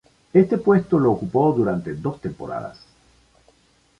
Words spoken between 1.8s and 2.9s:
dos temporadas.